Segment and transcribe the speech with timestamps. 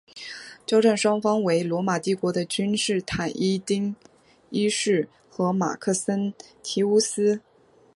[0.65, 3.29] 交战双方为罗马帝国的君士坦
[3.67, 3.95] 丁
[4.49, 7.39] 一世和马克森提乌斯。